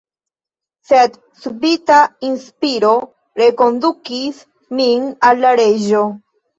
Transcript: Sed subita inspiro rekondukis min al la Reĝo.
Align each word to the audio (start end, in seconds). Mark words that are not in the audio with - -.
Sed 0.87 1.19
subita 1.41 1.99
inspiro 2.31 2.91
rekondukis 3.45 4.45
min 4.83 5.09
al 5.33 5.47
la 5.49 5.57
Reĝo. 5.65 6.07